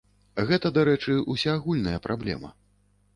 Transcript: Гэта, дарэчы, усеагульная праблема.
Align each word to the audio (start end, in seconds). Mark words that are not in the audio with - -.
Гэта, 0.51 0.69
дарэчы, 0.77 1.17
усеагульная 1.33 1.99
праблема. 2.07 2.49